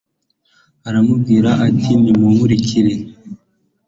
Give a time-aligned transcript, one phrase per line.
[0.87, 2.93] arababwira ati nimunkurikire